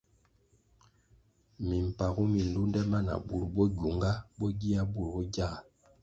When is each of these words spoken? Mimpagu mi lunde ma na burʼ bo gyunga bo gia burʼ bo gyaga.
Mimpagu 1.67 2.23
mi 2.31 2.41
lunde 2.53 2.81
ma 2.89 2.99
na 3.07 3.13
burʼ 3.27 3.45
bo 3.53 3.63
gyunga 3.77 4.11
bo 4.37 4.47
gia 4.59 4.81
burʼ 4.93 5.11
bo 5.13 5.21
gyaga. 5.33 5.59